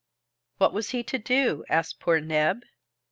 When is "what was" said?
0.57-0.89